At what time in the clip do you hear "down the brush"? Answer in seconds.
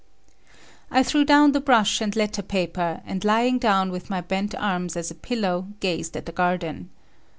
1.23-2.01